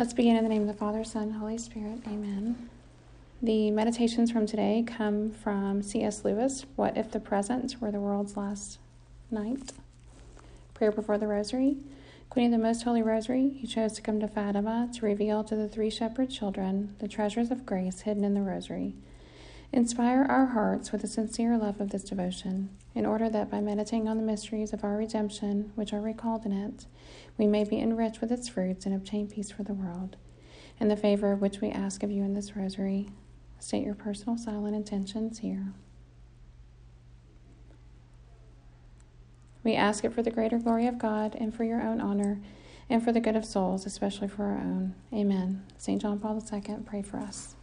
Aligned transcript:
Let's 0.00 0.14
begin 0.14 0.34
in 0.34 0.44
the 0.44 0.48
name 0.48 0.62
of 0.62 0.66
the 0.66 0.72
Father, 0.72 1.04
Son, 1.04 1.32
Holy 1.32 1.58
Spirit. 1.58 1.98
Amen. 2.06 2.70
The 3.42 3.70
meditations 3.70 4.30
from 4.30 4.46
today 4.46 4.82
come 4.86 5.30
from 5.30 5.82
C.S. 5.82 6.24
Lewis 6.24 6.64
What 6.74 6.96
if 6.96 7.10
the 7.10 7.20
present 7.20 7.76
were 7.82 7.90
the 7.90 8.00
world's 8.00 8.34
last 8.34 8.78
night? 9.30 9.72
Prayer 10.72 10.90
before 10.90 11.18
the 11.18 11.26
Rosary. 11.26 11.76
Queen 12.30 12.46
of 12.46 12.58
the 12.58 12.66
Most 12.66 12.84
Holy 12.84 13.02
Rosary, 13.02 13.58
you 13.60 13.68
chose 13.68 13.92
to 13.92 14.00
come 14.00 14.20
to 14.20 14.26
Fatima 14.26 14.88
to 14.94 15.04
reveal 15.04 15.44
to 15.44 15.54
the 15.54 15.68
three 15.68 15.90
shepherd 15.90 16.30
children 16.30 16.96
the 16.98 17.06
treasures 17.06 17.50
of 17.50 17.66
grace 17.66 18.00
hidden 18.00 18.24
in 18.24 18.32
the 18.32 18.40
Rosary. 18.40 18.94
Inspire 19.72 20.26
our 20.28 20.46
hearts 20.46 20.90
with 20.90 21.04
a 21.04 21.06
sincere 21.06 21.56
love 21.56 21.80
of 21.80 21.90
this 21.90 22.02
devotion, 22.02 22.70
in 22.92 23.06
order 23.06 23.30
that 23.30 23.48
by 23.48 23.60
meditating 23.60 24.08
on 24.08 24.16
the 24.16 24.22
mysteries 24.22 24.72
of 24.72 24.82
our 24.82 24.96
redemption, 24.96 25.70
which 25.76 25.92
are 25.92 26.00
recalled 26.00 26.44
in 26.44 26.52
it, 26.52 26.86
we 27.38 27.46
may 27.46 27.62
be 27.62 27.78
enriched 27.78 28.20
with 28.20 28.32
its 28.32 28.48
fruits 28.48 28.84
and 28.84 28.94
obtain 28.94 29.28
peace 29.28 29.52
for 29.52 29.62
the 29.62 29.72
world. 29.72 30.16
In 30.80 30.88
the 30.88 30.96
favor 30.96 31.30
of 31.30 31.40
which 31.40 31.60
we 31.60 31.70
ask 31.70 32.02
of 32.02 32.10
you 32.10 32.24
in 32.24 32.34
this 32.34 32.56
rosary, 32.56 33.10
state 33.60 33.84
your 33.84 33.94
personal 33.94 34.36
silent 34.36 34.74
intentions 34.74 35.38
here. 35.38 35.72
We 39.62 39.76
ask 39.76 40.04
it 40.04 40.12
for 40.12 40.22
the 40.22 40.30
greater 40.32 40.58
glory 40.58 40.88
of 40.88 40.98
God 40.98 41.36
and 41.38 41.54
for 41.54 41.62
your 41.62 41.80
own 41.80 42.00
honor 42.00 42.40
and 42.88 43.04
for 43.04 43.12
the 43.12 43.20
good 43.20 43.36
of 43.36 43.44
souls, 43.44 43.86
especially 43.86 44.26
for 44.26 44.46
our 44.46 44.58
own. 44.58 44.96
Amen. 45.12 45.64
St. 45.76 46.02
John 46.02 46.18
Paul 46.18 46.42
II, 46.52 46.78
pray 46.84 47.02
for 47.02 47.18
us. 47.18 47.54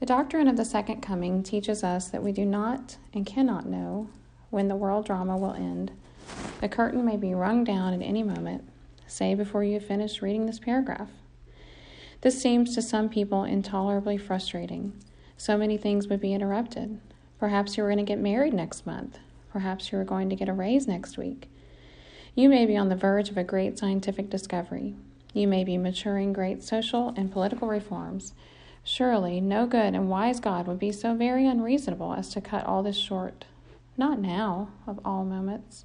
The 0.00 0.06
doctrine 0.06 0.48
of 0.48 0.56
the 0.56 0.64
second 0.64 1.02
coming 1.02 1.42
teaches 1.42 1.84
us 1.84 2.08
that 2.08 2.22
we 2.22 2.32
do 2.32 2.46
not 2.46 2.96
and 3.12 3.26
cannot 3.26 3.66
know 3.66 4.08
when 4.48 4.68
the 4.68 4.74
world 4.74 5.04
drama 5.04 5.36
will 5.36 5.52
end. 5.52 5.92
The 6.62 6.70
curtain 6.70 7.04
may 7.04 7.18
be 7.18 7.34
rung 7.34 7.64
down 7.64 7.92
at 7.92 8.00
any 8.00 8.22
moment, 8.22 8.64
say 9.06 9.34
before 9.34 9.62
you 9.62 9.74
have 9.74 9.84
finished 9.84 10.22
reading 10.22 10.46
this 10.46 10.58
paragraph. 10.58 11.10
This 12.22 12.40
seems 12.40 12.74
to 12.74 12.82
some 12.82 13.10
people 13.10 13.44
intolerably 13.44 14.16
frustrating. 14.16 14.94
So 15.36 15.58
many 15.58 15.76
things 15.76 16.08
would 16.08 16.20
be 16.20 16.32
interrupted. 16.32 16.98
Perhaps 17.38 17.76
you 17.76 17.84
are 17.84 17.88
going 17.88 17.98
to 17.98 18.02
get 18.02 18.18
married 18.18 18.54
next 18.54 18.86
month. 18.86 19.18
Perhaps 19.52 19.92
you 19.92 19.98
are 19.98 20.04
going 20.04 20.30
to 20.30 20.36
get 20.36 20.48
a 20.48 20.54
raise 20.54 20.88
next 20.88 21.18
week. 21.18 21.50
You 22.34 22.48
may 22.48 22.64
be 22.64 22.76
on 22.76 22.88
the 22.88 22.96
verge 22.96 23.28
of 23.28 23.36
a 23.36 23.44
great 23.44 23.78
scientific 23.78 24.30
discovery. 24.30 24.94
You 25.34 25.46
may 25.46 25.62
be 25.62 25.76
maturing 25.76 26.32
great 26.32 26.62
social 26.62 27.12
and 27.18 27.30
political 27.30 27.68
reforms 27.68 28.32
Surely 28.82 29.40
no 29.40 29.66
good 29.66 29.94
and 29.94 30.08
wise 30.08 30.40
God 30.40 30.66
would 30.66 30.78
be 30.78 30.92
so 30.92 31.14
very 31.14 31.46
unreasonable 31.46 32.14
as 32.14 32.30
to 32.30 32.40
cut 32.40 32.66
all 32.66 32.82
this 32.82 32.96
short. 32.96 33.44
Not 33.96 34.18
now, 34.18 34.70
of 34.86 34.98
all 35.04 35.24
moments. 35.24 35.84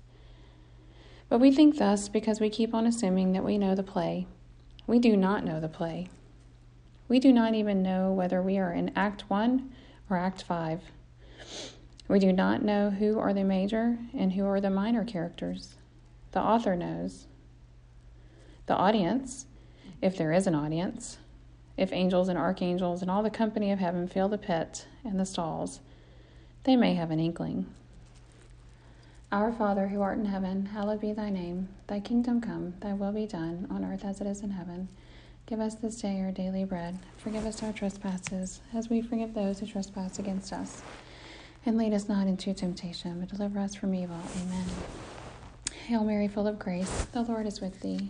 But 1.27 1.39
we 1.39 1.51
think 1.51 1.77
thus 1.77 2.07
because 2.07 2.39
we 2.39 2.49
keep 2.49 2.73
on 2.73 2.85
assuming 2.85 3.33
that 3.33 3.43
we 3.43 3.57
know 3.57 3.75
the 3.75 3.83
play. 3.83 4.27
We 4.87 4.99
do 4.99 5.17
not 5.17 5.43
know 5.43 5.59
the 5.59 5.67
play. 5.67 6.07
We 7.07 7.19
do 7.19 7.33
not 7.33 7.53
even 7.53 7.83
know 7.83 8.11
whether 8.11 8.41
we 8.41 8.57
are 8.57 8.71
in 8.71 8.91
Act 8.95 9.29
1 9.29 9.69
or 10.09 10.17
Act 10.17 10.43
5. 10.43 10.81
We 12.07 12.19
do 12.19 12.31
not 12.31 12.63
know 12.63 12.91
who 12.91 13.19
are 13.19 13.33
the 13.33 13.43
major 13.43 13.97
and 14.13 14.33
who 14.33 14.45
are 14.45 14.61
the 14.61 14.69
minor 14.69 15.03
characters. 15.03 15.75
The 16.31 16.39
author 16.39 16.75
knows. 16.75 17.27
The 18.67 18.75
audience, 18.75 19.47
if 20.01 20.17
there 20.17 20.31
is 20.31 20.47
an 20.47 20.55
audience, 20.55 21.17
if 21.77 21.91
angels 21.91 22.29
and 22.29 22.37
archangels 22.37 23.01
and 23.01 23.11
all 23.11 23.23
the 23.23 23.29
company 23.29 23.71
of 23.71 23.79
heaven 23.79 24.07
fill 24.07 24.29
the 24.29 24.37
pit 24.37 24.87
and 25.03 25.19
the 25.19 25.25
stalls, 25.25 25.79
they 26.63 26.75
may 26.75 26.95
have 26.95 27.11
an 27.11 27.19
inkling. 27.19 27.65
Our 29.31 29.51
Father 29.51 29.89
who 29.89 30.01
art 30.01 30.17
in 30.17 30.25
heaven, 30.25 30.67
hallowed 30.67 31.01
be 31.01 31.11
thy 31.11 31.29
name. 31.29 31.67
Thy 31.87 31.99
kingdom 31.99 32.39
come, 32.39 32.75
thy 32.79 32.93
will 32.93 33.11
be 33.11 33.25
done, 33.25 33.67
on 33.69 33.83
earth 33.83 34.05
as 34.05 34.21
it 34.21 34.27
is 34.27 34.41
in 34.41 34.51
heaven. 34.51 34.87
Give 35.45 35.59
us 35.59 35.75
this 35.75 36.01
day 36.01 36.21
our 36.21 36.31
daily 36.31 36.63
bread. 36.63 36.97
Forgive 37.17 37.45
us 37.45 37.61
our 37.61 37.73
trespasses, 37.73 38.61
as 38.73 38.89
we 38.89 39.01
forgive 39.01 39.33
those 39.33 39.59
who 39.59 39.67
trespass 39.67 40.19
against 40.19 40.53
us. 40.53 40.81
And 41.65 41.77
lead 41.77 41.93
us 41.93 42.07
not 42.07 42.27
into 42.27 42.53
temptation, 42.53 43.19
but 43.19 43.29
deliver 43.29 43.59
us 43.59 43.75
from 43.75 43.93
evil. 43.93 44.19
Amen. 44.41 44.65
Hail 45.87 46.03
Mary, 46.03 46.27
full 46.27 46.47
of 46.47 46.57
grace, 46.57 47.05
the 47.11 47.21
Lord 47.21 47.45
is 47.45 47.61
with 47.61 47.81
thee. 47.81 48.09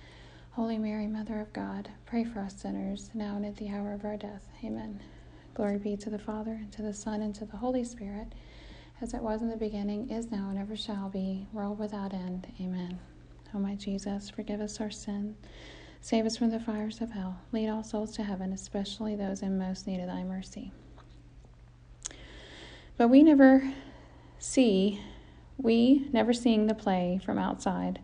Holy 0.51 0.77
Mary, 0.77 1.07
Mother 1.07 1.39
of 1.39 1.53
God, 1.53 1.89
pray 2.05 2.25
for 2.25 2.39
us 2.41 2.55
sinners, 2.61 3.09
now 3.13 3.37
and 3.37 3.45
at 3.45 3.55
the 3.55 3.69
hour 3.69 3.93
of 3.93 4.03
our 4.03 4.17
death. 4.17 4.49
Amen. 4.65 4.99
Glory 5.53 5.77
be 5.77 5.95
to 5.95 6.09
the 6.09 6.19
Father, 6.19 6.51
and 6.51 6.71
to 6.73 6.81
the 6.81 6.93
Son, 6.93 7.21
and 7.21 7.33
to 7.35 7.45
the 7.45 7.55
Holy 7.55 7.85
Spirit, 7.85 8.33
as 8.99 9.13
it 9.13 9.21
was 9.21 9.41
in 9.41 9.49
the 9.49 9.55
beginning, 9.55 10.09
is 10.09 10.29
now, 10.29 10.49
and 10.49 10.59
ever 10.59 10.75
shall 10.75 11.07
be, 11.07 11.47
world 11.53 11.79
without 11.79 12.13
end. 12.13 12.51
Amen. 12.59 12.99
O 13.55 13.59
my 13.59 13.75
Jesus, 13.75 14.29
forgive 14.29 14.59
us 14.59 14.81
our 14.81 14.91
sin. 14.91 15.37
Save 16.01 16.25
us 16.25 16.35
from 16.35 16.49
the 16.49 16.59
fires 16.59 16.99
of 16.99 17.11
hell. 17.11 17.39
Lead 17.53 17.69
all 17.69 17.83
souls 17.83 18.11
to 18.17 18.23
heaven, 18.23 18.51
especially 18.51 19.15
those 19.15 19.41
in 19.41 19.57
most 19.57 19.87
need 19.87 20.01
of 20.01 20.07
thy 20.07 20.23
mercy. 20.23 20.73
But 22.97 23.07
we 23.07 23.23
never 23.23 23.73
see 24.37 25.01
we, 25.57 26.09
never 26.11 26.33
seeing 26.33 26.67
the 26.67 26.73
play 26.73 27.21
from 27.23 27.37
outside, 27.37 27.99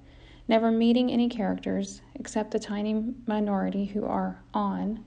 never 0.47 0.71
meeting 0.71 1.11
any 1.11 1.27
characters 1.27 2.01
except 2.15 2.51
the 2.51 2.59
tiny 2.59 3.13
minority 3.25 3.85
who 3.85 4.05
are 4.05 4.39
on 4.53 5.03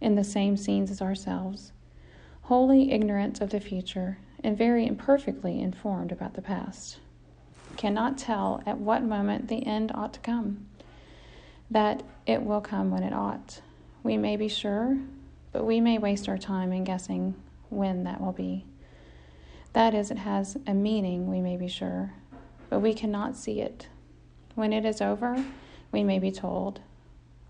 in 0.00 0.14
the 0.14 0.24
same 0.24 0.56
scenes 0.56 0.90
as 0.90 1.02
ourselves, 1.02 1.72
wholly 2.42 2.92
ignorant 2.92 3.40
of 3.40 3.50
the 3.50 3.60
future 3.60 4.18
and 4.44 4.56
very 4.56 4.86
imperfectly 4.86 5.60
informed 5.60 6.12
about 6.12 6.34
the 6.34 6.42
past, 6.42 6.98
cannot 7.76 8.16
tell 8.16 8.62
at 8.66 8.78
what 8.78 9.02
moment 9.02 9.48
the 9.48 9.66
end 9.66 9.90
ought 9.94 10.12
to 10.12 10.20
come, 10.20 10.66
that 11.70 12.02
it 12.26 12.42
will 12.42 12.60
come 12.60 12.90
when 12.90 13.02
it 13.02 13.12
ought. 13.12 13.60
we 14.02 14.16
may 14.16 14.36
be 14.36 14.48
sure, 14.48 14.96
but 15.52 15.64
we 15.64 15.80
may 15.80 15.98
waste 15.98 16.28
our 16.28 16.38
time 16.38 16.72
in 16.72 16.84
guessing 16.84 17.34
when 17.68 18.04
that 18.04 18.20
will 18.20 18.32
be. 18.32 18.64
That 19.72 19.92
is, 19.94 20.10
it 20.10 20.18
has 20.18 20.56
a 20.66 20.72
meaning, 20.74 21.28
we 21.28 21.40
may 21.40 21.56
be 21.56 21.68
sure, 21.68 22.14
but 22.70 22.80
we 22.80 22.94
cannot 22.94 23.36
see 23.36 23.60
it. 23.60 23.88
When 24.58 24.72
it 24.72 24.84
is 24.84 25.00
over, 25.00 25.36
we 25.92 26.02
may 26.02 26.18
be 26.18 26.32
told. 26.32 26.80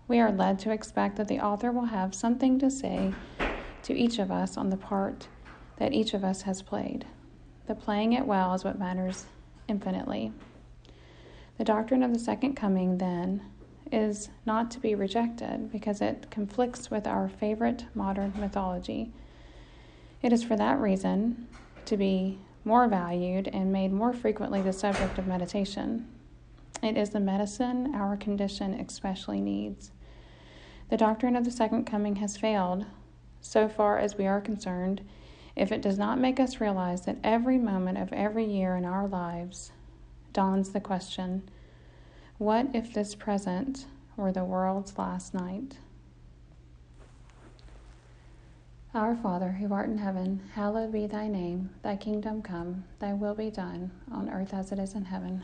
We 0.07 0.19
are 0.19 0.31
led 0.31 0.59
to 0.59 0.71
expect 0.71 1.15
that 1.15 1.27
the 1.27 1.39
author 1.39 1.71
will 1.71 1.85
have 1.85 2.13
something 2.13 2.59
to 2.59 2.69
say 2.69 3.15
to 3.81 3.97
each 3.97 4.19
of 4.19 4.29
us 4.29 4.57
on 4.57 4.69
the 4.69 4.77
part 4.77 5.27
that 5.77 5.91
each 5.91 6.13
of 6.13 6.23
us 6.23 6.43
has 6.43 6.61
played. 6.61 7.07
The 7.65 7.73
playing 7.73 8.13
it 8.13 8.27
well 8.27 8.53
is 8.53 8.63
what 8.63 8.77
matters 8.77 9.25
infinitely. 9.67 10.33
The 11.57 11.63
doctrine 11.63 12.03
of 12.03 12.13
the 12.13 12.19
second 12.19 12.53
coming, 12.53 12.99
then, 12.99 13.41
is 13.91 14.29
not 14.45 14.69
to 14.69 14.79
be 14.79 14.93
rejected 14.93 15.71
because 15.71 16.01
it 16.01 16.27
conflicts 16.29 16.91
with 16.91 17.07
our 17.07 17.27
favorite 17.27 17.85
modern 17.95 18.33
mythology. 18.37 19.11
It 20.21 20.31
is 20.31 20.43
for 20.43 20.55
that 20.57 20.79
reason 20.79 21.47
to 21.85 21.97
be 21.97 22.37
more 22.63 22.87
valued 22.87 23.47
and 23.47 23.73
made 23.73 23.91
more 23.91 24.13
frequently 24.13 24.61
the 24.61 24.73
subject 24.73 25.17
of 25.17 25.25
meditation. 25.25 26.05
It 26.81 26.97
is 26.97 27.09
the 27.09 27.19
medicine 27.19 27.93
our 27.95 28.15
condition 28.17 28.73
especially 28.73 29.41
needs. 29.41 29.91
The 30.89 30.97
doctrine 30.97 31.35
of 31.35 31.45
the 31.45 31.51
second 31.51 31.85
coming 31.85 32.17
has 32.17 32.37
failed, 32.37 32.85
so 33.41 33.67
far 33.67 33.99
as 33.99 34.17
we 34.17 34.27
are 34.27 34.41
concerned, 34.41 35.01
if 35.55 35.71
it 35.71 35.81
does 35.81 35.97
not 35.97 36.19
make 36.19 36.39
us 36.39 36.61
realize 36.61 37.01
that 37.05 37.17
every 37.23 37.57
moment 37.57 37.97
of 37.97 38.13
every 38.13 38.45
year 38.45 38.75
in 38.75 38.85
our 38.85 39.07
lives 39.07 39.71
Donne's 40.33 40.69
the 40.69 40.79
question 40.79 41.49
what 42.37 42.67
if 42.73 42.93
this 42.93 43.15
present 43.15 43.85
were 44.15 44.31
the 44.31 44.45
world's 44.45 44.97
last 44.97 45.33
night? 45.33 45.77
Our 48.93 49.13
Father, 49.17 49.51
who 49.51 49.73
art 49.73 49.89
in 49.89 49.97
heaven, 49.97 50.41
hallowed 50.53 50.93
be 50.93 51.05
thy 51.05 51.27
name. 51.27 51.71
Thy 51.83 51.97
kingdom 51.97 52.41
come, 52.41 52.85
thy 52.99 53.13
will 53.13 53.35
be 53.35 53.51
done, 53.51 53.91
on 54.09 54.29
earth 54.29 54.53
as 54.53 54.71
it 54.71 54.79
is 54.79 54.95
in 54.95 55.03
heaven. 55.05 55.43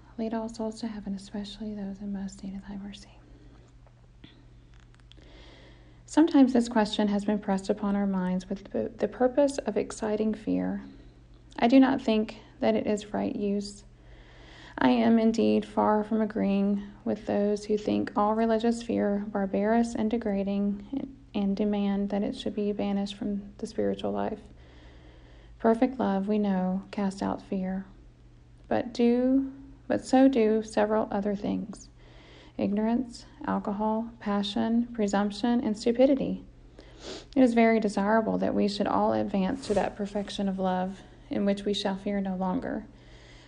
lead 0.21 0.35
all 0.35 0.47
souls 0.47 0.79
to 0.79 0.87
heaven, 0.87 1.15
especially 1.15 1.73
those 1.73 1.99
in 1.99 2.13
most 2.13 2.43
need 2.43 2.55
of 2.55 2.61
thy 2.67 2.77
mercy. 2.77 3.17
Sometimes 6.05 6.53
this 6.53 6.69
question 6.69 7.07
has 7.07 7.25
been 7.25 7.39
pressed 7.39 7.71
upon 7.71 7.95
our 7.95 8.05
minds 8.05 8.47
with 8.47 8.71
the 8.71 9.07
purpose 9.07 9.57
of 9.57 9.77
exciting 9.77 10.35
fear. 10.35 10.83
I 11.57 11.67
do 11.67 11.79
not 11.79 12.03
think 12.03 12.35
that 12.59 12.75
it 12.75 12.85
is 12.85 13.15
right 13.15 13.35
use. 13.35 13.83
I 14.77 14.89
am 14.89 15.17
indeed 15.17 15.65
far 15.65 16.03
from 16.03 16.21
agreeing 16.21 16.83
with 17.03 17.25
those 17.25 17.65
who 17.65 17.75
think 17.75 18.11
all 18.15 18.35
religious 18.35 18.83
fear 18.83 19.25
barbarous 19.27 19.95
and 19.95 20.11
degrading 20.11 21.15
and 21.33 21.55
demand 21.55 22.11
that 22.11 22.21
it 22.21 22.35
should 22.35 22.53
be 22.53 22.71
banished 22.73 23.15
from 23.15 23.41
the 23.57 23.65
spiritual 23.65 24.11
life. 24.11 24.41
Perfect 25.57 25.99
love, 25.99 26.27
we 26.27 26.37
know, 26.37 26.83
casts 26.91 27.23
out 27.23 27.41
fear. 27.41 27.85
But 28.67 28.93
do 28.93 29.51
but 29.91 30.05
so 30.05 30.29
do 30.29 30.63
several 30.63 31.09
other 31.11 31.35
things. 31.35 31.89
Ignorance, 32.57 33.25
alcohol, 33.45 34.09
passion, 34.21 34.87
presumption, 34.93 35.59
and 35.59 35.77
stupidity. 35.77 36.45
It 37.35 37.43
is 37.43 37.53
very 37.53 37.81
desirable 37.81 38.37
that 38.37 38.55
we 38.55 38.69
should 38.69 38.87
all 38.87 39.11
advance 39.11 39.67
to 39.67 39.73
that 39.73 39.97
perfection 39.97 40.47
of 40.47 40.59
love 40.59 41.01
in 41.29 41.43
which 41.43 41.65
we 41.65 41.73
shall 41.73 41.97
fear 41.97 42.21
no 42.21 42.37
longer. 42.37 42.85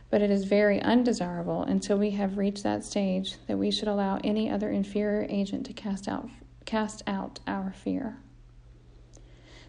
But 0.09 0.21
it 0.21 0.29
is 0.29 0.43
very 0.43 0.81
undesirable 0.81 1.63
until 1.63 1.97
we 1.97 2.11
have 2.11 2.37
reached 2.37 2.63
that 2.63 2.83
stage 2.83 3.35
that 3.47 3.57
we 3.57 3.71
should 3.71 3.87
allow 3.87 4.19
any 4.21 4.49
other 4.49 4.69
inferior 4.69 5.25
agent 5.29 5.65
to 5.67 5.73
cast 5.73 6.09
out, 6.09 6.27
cast 6.65 7.03
out 7.07 7.39
our 7.47 7.71
fear. 7.71 8.17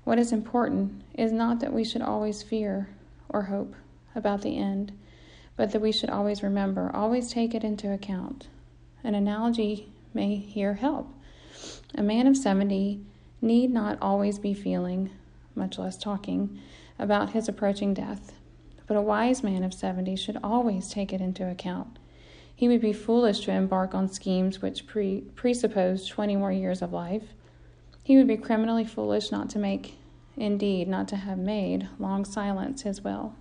What 0.03 0.19
is 0.19 0.33
important 0.33 1.05
is 1.15 1.31
not 1.31 1.61
that 1.61 1.73
we 1.73 1.85
should 1.85 2.03
always 2.03 2.43
fear 2.43 2.89
or 3.29 3.43
hope 3.43 3.77
about 4.17 4.43
the 4.43 4.59
end, 4.59 4.91
but 5.57 5.73
that 5.73 5.81
we 5.81 5.93
should 5.93 6.11
always 6.11 6.43
remember, 6.43 6.91
always 6.95 7.33
take 7.33 7.55
it 7.55 7.65
into 7.65 7.93
account. 7.93 8.49
An 9.03 9.15
analogy 9.15 9.89
may 10.13 10.37
here 10.37 10.75
help. 10.75 11.09
A 11.95 12.03
man 12.03 12.27
of 12.27 12.37
70 12.37 13.01
need 13.41 13.71
not 13.71 13.99
always 14.01 14.39
be 14.39 14.55
feeling, 14.55 15.11
much 15.55 15.79
less 15.79 15.97
talking, 15.97 16.59
about 16.99 17.31
his 17.31 17.49
approaching 17.49 17.95
death. 17.95 18.33
But 18.87 18.97
a 18.97 19.03
wise 19.03 19.43
man 19.43 19.65
of 19.65 19.73
seventy 19.73 20.17
should 20.17 20.39
always 20.43 20.89
take 20.89 21.13
it 21.13 21.21
into 21.21 21.49
account. 21.49 21.99
He 22.55 22.69
would 22.69 22.81
be 22.81 22.93
foolish 22.93 23.41
to 23.41 23.53
embark 23.53 23.95
on 23.95 24.09
schemes 24.09 24.61
which 24.61 24.87
pre- 24.87 25.23
presuppose 25.35 26.07
twenty 26.07 26.37
more 26.37 26.53
years 26.53 26.83
of 26.83 26.93
life. 26.93 27.35
He 28.03 28.17
would 28.17 28.29
be 28.29 28.37
criminally 28.37 28.85
foolish 28.85 29.33
not 29.33 29.49
to 29.51 29.59
make 29.59 29.97
indeed, 30.37 30.89
not 30.89 31.09
to 31.09 31.17
have 31.17 31.39
made 31.39 31.89
long 31.99 32.25
silence 32.25 32.83
his 32.83 33.03
will. 33.03 33.35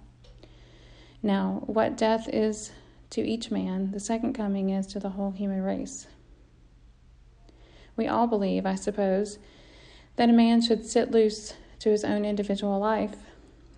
Now, 1.23 1.63
what 1.65 1.95
death 1.95 2.27
is 2.27 2.71
to 3.11 3.21
each 3.21 3.49
man, 3.49 3.91
the 3.91 3.99
second 3.99 4.33
coming 4.33 4.69
is 4.69 4.85
to 4.87 4.99
the 4.99 5.11
whole 5.11 5.31
human 5.31 5.61
race. 5.61 6.07
We 7.95 8.07
all 8.07 8.27
believe, 8.27 8.65
I 8.65 8.75
suppose, 8.75 9.39
that 10.17 10.29
a 10.29 10.33
man 10.33 10.61
should 10.61 10.85
sit 10.85 11.11
loose 11.11 11.53
to 11.79 11.91
his 11.91 12.03
own 12.03 12.25
individual 12.25 12.77
life, 12.77 13.15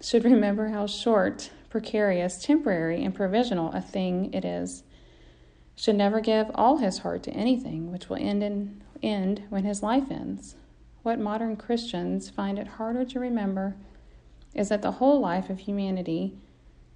should 0.01 0.23
remember 0.23 0.69
how 0.69 0.87
short, 0.87 1.51
precarious, 1.69 2.41
temporary, 2.41 3.03
and 3.03 3.13
provisional 3.13 3.71
a 3.73 3.81
thing 3.81 4.33
it 4.33 4.43
is, 4.43 4.83
should 5.75 5.95
never 5.95 6.21
give 6.21 6.49
all 6.55 6.77
his 6.77 6.99
heart 6.99 7.21
to 7.23 7.31
anything 7.31 7.91
which 7.91 8.09
will 8.09 8.17
end, 8.17 8.41
in, 8.41 8.81
end 9.03 9.43
when 9.49 9.65
his 9.65 9.83
life 9.83 10.09
ends. 10.09 10.55
What 11.03 11.19
modern 11.19 11.57
Christians 11.57 12.29
find 12.29 12.57
it 12.57 12.67
harder 12.67 13.05
to 13.05 13.19
remember 13.19 13.75
is 14.55 14.69
that 14.69 14.81
the 14.81 14.93
whole 14.93 15.19
life 15.19 15.49
of 15.49 15.59
humanity 15.59 16.37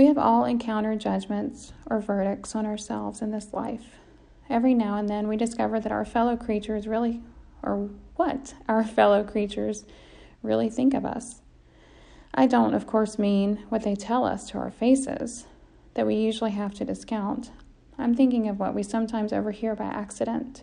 We 0.00 0.06
have 0.06 0.16
all 0.16 0.46
encountered 0.46 0.98
judgments 0.98 1.74
or 1.90 2.00
verdicts 2.00 2.54
on 2.54 2.64
ourselves 2.64 3.20
in 3.20 3.32
this 3.32 3.52
life. 3.52 3.98
Every 4.48 4.72
now 4.72 4.96
and 4.96 5.10
then 5.10 5.28
we 5.28 5.36
discover 5.36 5.78
that 5.78 5.92
our 5.92 6.06
fellow 6.06 6.38
creatures 6.38 6.88
really, 6.88 7.20
or 7.62 7.90
what 8.16 8.54
our 8.66 8.82
fellow 8.82 9.22
creatures 9.22 9.84
really 10.42 10.70
think 10.70 10.94
of 10.94 11.04
us. 11.04 11.42
I 12.32 12.46
don't, 12.46 12.72
of 12.72 12.86
course, 12.86 13.18
mean 13.18 13.66
what 13.68 13.82
they 13.82 13.94
tell 13.94 14.24
us 14.24 14.48
to 14.48 14.58
our 14.58 14.70
faces, 14.70 15.44
that 15.92 16.06
we 16.06 16.14
usually 16.14 16.52
have 16.52 16.72
to 16.76 16.84
discount. 16.86 17.50
I'm 17.98 18.14
thinking 18.14 18.48
of 18.48 18.58
what 18.58 18.74
we 18.74 18.82
sometimes 18.82 19.34
overhear 19.34 19.76
by 19.76 19.84
accident, 19.84 20.62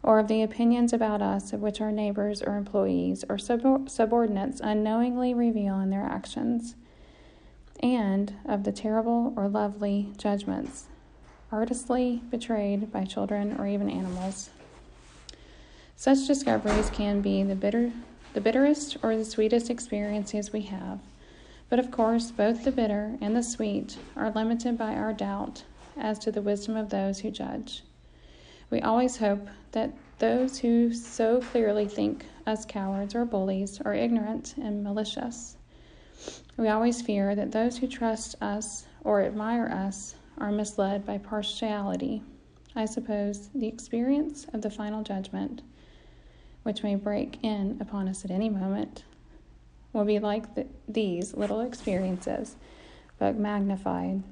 or 0.00 0.20
of 0.20 0.28
the 0.28 0.42
opinions 0.42 0.92
about 0.92 1.20
us 1.20 1.52
of 1.52 1.60
which 1.60 1.80
our 1.80 1.90
neighbors 1.90 2.40
or 2.40 2.56
employees 2.56 3.24
or 3.28 3.36
sub- 3.36 3.90
subordinates 3.90 4.60
unknowingly 4.60 5.34
reveal 5.34 5.80
in 5.80 5.90
their 5.90 6.04
actions 6.04 6.76
and 7.82 8.34
of 8.46 8.64
the 8.64 8.72
terrible 8.72 9.32
or 9.36 9.48
lovely 9.48 10.12
judgments 10.16 10.84
artistly 11.52 12.22
betrayed 12.30 12.92
by 12.92 13.04
children 13.04 13.56
or 13.58 13.66
even 13.66 13.90
animals. 13.90 14.50
Such 15.96 16.26
discoveries 16.26 16.90
can 16.90 17.20
be 17.20 17.42
the 17.42 17.54
bitter 17.54 17.92
the 18.32 18.40
bitterest 18.40 18.96
or 19.02 19.16
the 19.16 19.24
sweetest 19.24 19.70
experiences 19.70 20.52
we 20.52 20.60
have. 20.62 21.00
But 21.68 21.80
of 21.80 21.90
course, 21.90 22.30
both 22.30 22.62
the 22.62 22.70
bitter 22.70 23.16
and 23.20 23.34
the 23.34 23.42
sweet 23.42 23.98
are 24.14 24.30
limited 24.30 24.78
by 24.78 24.94
our 24.94 25.12
doubt 25.12 25.64
as 25.96 26.16
to 26.20 26.30
the 26.30 26.42
wisdom 26.42 26.76
of 26.76 26.90
those 26.90 27.18
who 27.18 27.32
judge. 27.32 27.82
We 28.70 28.80
always 28.80 29.16
hope 29.16 29.48
that 29.72 29.92
those 30.20 30.58
who 30.58 30.94
so 30.94 31.40
clearly 31.40 31.88
think 31.88 32.26
us 32.46 32.64
cowards 32.64 33.16
or 33.16 33.24
bullies 33.24 33.80
are 33.80 33.94
ignorant 33.94 34.54
and 34.56 34.84
malicious. 34.84 35.56
We 36.56 36.68
always 36.68 37.02
fear 37.02 37.34
that 37.34 37.52
those 37.52 37.78
who 37.78 37.86
trust 37.86 38.36
us 38.42 38.86
or 39.04 39.22
admire 39.22 39.66
us 39.68 40.14
are 40.38 40.52
misled 40.52 41.06
by 41.06 41.18
partiality. 41.18 42.22
I 42.76 42.84
suppose 42.84 43.48
the 43.54 43.66
experience 43.66 44.46
of 44.52 44.62
the 44.62 44.70
final 44.70 45.02
judgment, 45.02 45.62
which 46.62 46.82
may 46.82 46.94
break 46.94 47.38
in 47.42 47.78
upon 47.80 48.08
us 48.08 48.24
at 48.24 48.30
any 48.30 48.48
moment, 48.48 49.04
will 49.92 50.04
be 50.04 50.18
like 50.18 50.54
the, 50.54 50.66
these 50.88 51.34
little 51.34 51.60
experiences, 51.60 52.56
but 53.18 53.36
magnified 53.36 54.22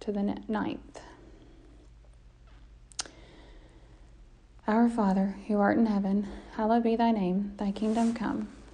to 0.00 0.12
the 0.12 0.36
ninth. 0.46 1.00
Our 4.66 4.88
Father, 4.88 5.36
who 5.46 5.58
art 5.58 5.78
in 5.78 5.86
heaven, 5.86 6.28
hallowed 6.52 6.82
be 6.82 6.94
thy 6.94 7.10
name. 7.10 7.54
Thy 7.56 7.72
kingdom 7.72 8.12
come, 8.12 8.48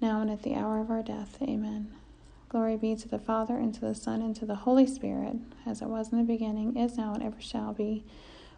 now 0.00 0.20
and 0.20 0.30
at 0.30 0.42
the 0.42 0.54
hour 0.54 0.80
of 0.80 0.90
our 0.90 1.02
death. 1.02 1.38
Amen. 1.42 1.92
Glory 2.48 2.76
be 2.76 2.94
to 2.94 3.08
the 3.08 3.18
Father, 3.18 3.56
and 3.56 3.74
to 3.74 3.80
the 3.80 3.94
Son, 3.94 4.22
and 4.22 4.34
to 4.36 4.46
the 4.46 4.54
Holy 4.54 4.86
Spirit, 4.86 5.36
as 5.66 5.82
it 5.82 5.88
was 5.88 6.12
in 6.12 6.18
the 6.18 6.24
beginning, 6.24 6.76
is 6.76 6.96
now, 6.96 7.12
and 7.12 7.22
ever 7.22 7.40
shall 7.40 7.72
be 7.72 8.04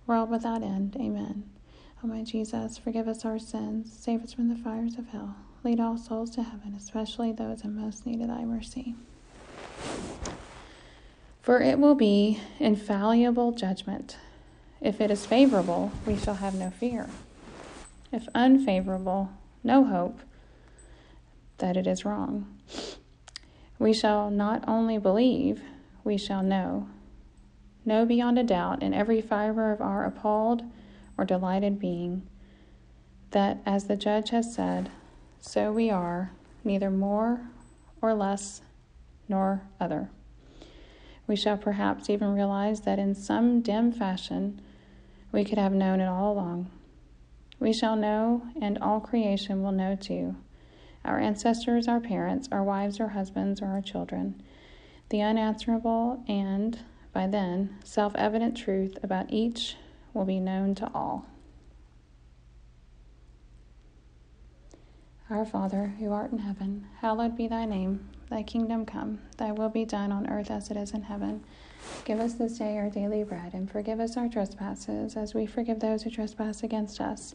world 0.07 0.31
without 0.31 0.62
end. 0.62 0.96
Amen. 1.01 1.48
O 2.03 2.07
my 2.07 2.22
Jesus, 2.22 2.79
forgive 2.79 3.09
us 3.09 3.24
our 3.24 3.38
sins, 3.38 3.92
save 3.92 4.22
us 4.22 4.33
from 4.33 4.48
the 4.48 4.57
fires 4.57 4.98
of 4.98 5.09
hell, 5.09 5.37
lead 5.64 5.81
all 5.81 5.96
souls 5.96 6.31
to 6.31 6.42
heaven, 6.42 6.74
especially 6.77 7.33
those 7.33 7.64
in 7.64 7.74
most 7.74 8.07
need 8.07 8.20
of 8.20 8.29
thy 8.29 8.44
mercy. 8.44 8.94
For 11.42 11.61
it 11.61 11.79
will 11.79 11.94
be 11.94 12.40
infallible 12.61 13.53
judgment. 13.53 14.18
If 14.81 15.01
it 15.01 15.11
is 15.11 15.27
favorable, 15.27 15.92
we 16.07 16.16
shall 16.16 16.35
have 16.35 16.55
no 16.55 16.70
fear. 16.70 17.09
If 18.12 18.29
unfavorable, 18.35 19.31
no 19.64 19.85
hope 19.85 20.20
that 21.59 21.77
it 21.77 21.87
is 21.87 22.05
wrong. 22.05 22.59
We 23.79 23.92
shall 23.92 24.31
not 24.31 24.64
only 24.66 24.99
believe, 24.99 25.62
we 26.05 26.16
shall 26.16 26.42
know 26.42 26.88
know 27.88 28.05
beyond 28.05 28.38
a 28.38 28.44
doubt 28.44 28.83
in 28.83 28.94
every 28.94 29.21
fiber 29.21 29.73
of 29.73 29.81
our 29.81 30.05
appalled 30.05 30.62
or 31.16 31.25
delighted 31.25 31.81
being 31.81 32.23
that, 33.31 33.59
as 33.66 33.87
the 33.87 33.97
judge 33.97 34.31
has 34.31 34.55
said, 34.55 34.90
so 35.40 35.73
we 35.73 35.90
are, 35.90 36.31
neither 36.64 36.90
more 36.90 37.40
or 38.01 38.14
less 38.14 38.62
nor 39.29 39.62
other. 39.81 40.09
We 41.27 41.37
shall 41.37 41.59
perhaps 41.59 42.09
even 42.09 42.33
realize 42.33 42.83
that 42.83 42.99
in 42.99 43.14
some 43.14 43.61
dim 43.61 43.92
fashion 43.92 44.61
we 45.31 45.44
could 45.44 45.59
have 45.59 45.73
known 45.73 46.01
it 46.01 46.07
all 46.07 46.33
along. 46.33 46.71
We 47.61 47.73
shall 47.73 47.97
know, 47.97 48.42
and 48.61 48.79
all 48.79 49.01
creation 49.01 49.62
will 49.62 49.73
know 49.73 49.94
too. 49.94 50.37
Our 51.09 51.18
ancestors, 51.18 51.88
our 51.88 52.01
parents, 52.01 52.51
our 52.53 52.62
wives, 52.62 53.01
our 53.01 53.09
husbands, 53.09 53.62
or 53.62 53.66
our 53.66 53.81
children, 53.81 54.42
the 55.09 55.23
unanswerable 55.23 56.23
and 56.29 56.79
by 57.14 57.27
then, 57.27 57.79
self 57.83 58.14
evident 58.14 58.59
truth 58.59 58.99
about 59.03 59.33
each 59.33 59.77
will 60.12 60.27
be 60.27 60.38
known 60.38 60.75
to 60.77 60.90
all. 60.94 61.27
Our 65.31 65.47
Father, 65.47 65.94
who 65.99 66.12
art 66.12 66.31
in 66.31 66.38
heaven, 66.40 66.87
hallowed 67.01 67.37
be 67.38 67.49
thy 67.49 67.64
name. 67.64 68.11
Thy 68.29 68.42
kingdom 68.42 68.85
come, 68.85 69.21
thy 69.38 69.53
will 69.53 69.71
be 69.71 69.87
done 69.87 70.12
on 70.12 70.29
earth 70.29 70.51
as 70.51 70.71
it 70.71 70.77
is 70.77 70.92
in 70.92 71.05
heaven. 71.05 71.42
Give 72.05 72.21
us 72.21 72.35
this 72.35 72.59
day 72.59 72.77
our 72.77 72.90
daily 72.90 73.25
bread, 73.25 73.55
and 73.55 73.71
forgive 73.71 73.99
us 73.99 74.18
our 74.18 74.29
trespasses, 74.29 75.16
as 75.16 75.33
we 75.33 75.47
forgive 75.47 75.81
those 75.81 76.03
who 76.03 76.11
trespass 76.11 76.62
against 76.62 77.01
us. 77.01 77.35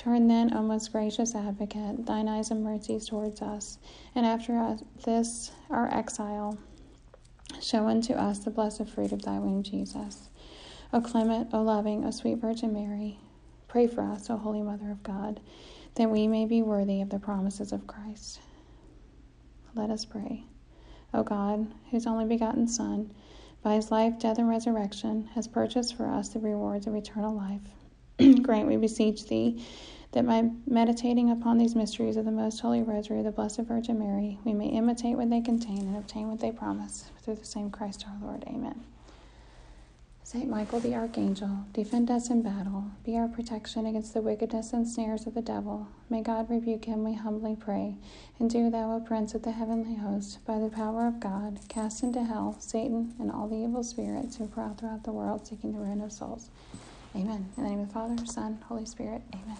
Turn 0.00 0.28
then, 0.28 0.56
O 0.56 0.62
most 0.62 0.92
gracious 0.92 1.34
advocate, 1.34 2.06
thine 2.06 2.26
eyes 2.26 2.50
of 2.50 2.56
mercy 2.56 2.98
towards 2.98 3.42
us, 3.42 3.76
and 4.14 4.24
after 4.24 4.78
this 5.04 5.52
our 5.68 5.92
exile, 5.92 6.56
show 7.60 7.86
unto 7.86 8.14
us 8.14 8.38
the 8.38 8.50
blessed 8.50 8.88
fruit 8.88 9.12
of 9.12 9.20
thy 9.20 9.38
womb, 9.38 9.62
Jesus. 9.62 10.30
O 10.90 11.02
clement, 11.02 11.50
O 11.52 11.60
loving, 11.60 12.06
O 12.06 12.10
sweet 12.12 12.38
Virgin 12.38 12.72
Mary, 12.72 13.18
pray 13.68 13.86
for 13.86 14.00
us, 14.00 14.30
O 14.30 14.38
Holy 14.38 14.62
Mother 14.62 14.90
of 14.90 15.02
God, 15.02 15.38
that 15.96 16.08
we 16.08 16.26
may 16.26 16.46
be 16.46 16.62
worthy 16.62 17.02
of 17.02 17.10
the 17.10 17.18
promises 17.18 17.70
of 17.70 17.86
Christ. 17.86 18.40
Let 19.74 19.90
us 19.90 20.06
pray. 20.06 20.44
O 21.12 21.22
God, 21.22 21.74
whose 21.90 22.06
only 22.06 22.24
begotten 22.24 22.68
Son, 22.68 23.12
by 23.62 23.74
his 23.74 23.90
life, 23.90 24.18
death, 24.18 24.38
and 24.38 24.48
resurrection, 24.48 25.28
has 25.34 25.46
purchased 25.46 25.94
for 25.94 26.06
us 26.06 26.30
the 26.30 26.40
rewards 26.40 26.86
of 26.86 26.94
eternal 26.94 27.34
life 27.34 27.60
Grant, 28.42 28.68
we 28.68 28.76
beseech 28.76 29.28
thee, 29.28 29.64
that 30.12 30.26
by 30.26 30.50
meditating 30.66 31.30
upon 31.30 31.56
these 31.56 31.74
mysteries 31.74 32.16
of 32.16 32.24
the 32.26 32.30
most 32.30 32.60
holy 32.60 32.82
rosary 32.82 33.18
of 33.18 33.24
the 33.24 33.30
Blessed 33.30 33.60
Virgin 33.60 33.98
Mary, 33.98 34.38
we 34.44 34.52
may 34.52 34.66
imitate 34.66 35.16
what 35.16 35.30
they 35.30 35.40
contain 35.40 35.78
and 35.78 35.96
obtain 35.96 36.28
what 36.28 36.40
they 36.40 36.52
promise. 36.52 37.10
Through 37.22 37.36
the 37.36 37.44
same 37.46 37.70
Christ 37.70 38.04
our 38.06 38.28
Lord. 38.28 38.44
Amen. 38.46 38.84
Saint 40.22 40.48
Michael 40.48 40.80
the 40.80 40.94
Archangel, 40.94 41.64
defend 41.72 42.10
us 42.10 42.30
in 42.30 42.42
battle. 42.42 42.84
Be 43.04 43.16
our 43.16 43.26
protection 43.26 43.86
against 43.86 44.12
the 44.12 44.20
wickedness 44.20 44.72
and 44.72 44.86
snares 44.86 45.26
of 45.26 45.34
the 45.34 45.42
devil. 45.42 45.88
May 46.08 46.20
God 46.20 46.50
rebuke 46.50 46.84
him, 46.84 47.02
we 47.02 47.14
humbly 47.14 47.56
pray. 47.58 47.96
And 48.38 48.50
do 48.50 48.70
thou, 48.70 48.92
O 48.92 49.00
Prince 49.00 49.34
of 49.34 49.42
the 49.42 49.52
heavenly 49.52 49.96
host, 49.96 50.44
by 50.44 50.58
the 50.58 50.68
power 50.68 51.06
of 51.06 51.20
God, 51.20 51.58
cast 51.68 52.02
into 52.02 52.22
hell 52.22 52.56
Satan 52.60 53.14
and 53.18 53.32
all 53.32 53.48
the 53.48 53.56
evil 53.56 53.82
spirits 53.82 54.36
who 54.36 54.46
prowl 54.46 54.74
throughout 54.74 55.04
the 55.04 55.10
world 55.10 55.46
seeking 55.46 55.72
the 55.72 55.78
ruin 55.78 56.00
of 56.00 56.12
souls. 56.12 56.50
Amen. 57.14 57.50
In 57.56 57.64
the 57.64 57.68
name 57.70 57.80
of 57.80 57.88
the 57.88 57.94
Father, 57.94 58.26
Son, 58.26 58.62
Holy 58.68 58.86
Spirit. 58.86 59.22
Amen. 59.34 59.56